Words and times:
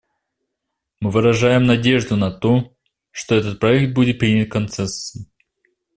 Мы 0.99 1.11
выражаем 1.11 1.65
надежду 1.67 2.15
на 2.15 2.31
то, 2.31 2.75
что 3.11 3.35
этот 3.35 3.59
проект 3.59 3.93
будет 3.93 4.17
принят 4.17 4.49
консенсусом. 4.49 5.27